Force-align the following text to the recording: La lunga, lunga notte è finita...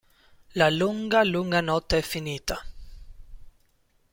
La 0.55 0.71
lunga, 0.71 1.23
lunga 1.23 1.61
notte 1.61 1.99
è 1.99 2.01
finita... 2.01 2.59